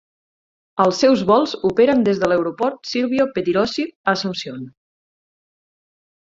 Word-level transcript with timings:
Els 0.85 1.01
seus 1.03 1.21
vols 1.31 1.53
operen 1.69 2.01
des 2.07 2.23
de 2.23 2.31
l'aeroport 2.33 2.91
Silvio 2.93 3.29
Pettirossi 3.37 3.87
a 3.95 4.17
Asunción. 4.17 4.67